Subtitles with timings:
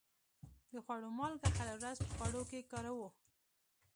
[0.73, 3.07] د خوړو مالګه هره ورځ په خوړو کې کاروو.